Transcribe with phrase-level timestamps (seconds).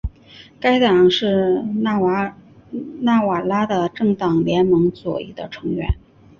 [0.59, 2.35] 该党是纳瓦
[3.39, 5.93] 拉的政党联盟左翼的成员。